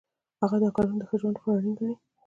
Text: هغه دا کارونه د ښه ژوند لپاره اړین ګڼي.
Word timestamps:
هغه 0.41 0.57
دا 0.63 0.69
کارونه 0.75 0.97
د 0.99 1.03
ښه 1.09 1.15
ژوند 1.21 1.35
لپاره 1.37 1.57
اړین 1.57 1.73
ګڼي. 1.79 1.95